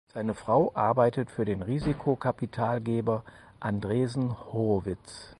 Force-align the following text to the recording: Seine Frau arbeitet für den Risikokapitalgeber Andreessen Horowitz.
Seine 0.15 0.33
Frau 0.33 0.73
arbeitet 0.75 1.29
für 1.29 1.45
den 1.45 1.61
Risikokapitalgeber 1.61 3.23
Andreessen 3.59 4.35
Horowitz. 4.51 5.29